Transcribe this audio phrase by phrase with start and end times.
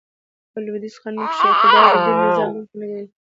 [0.51, 3.15] په لوېدیځ قانون کښي عقیده او دين د نظام برخه نه ګڼل کیږي.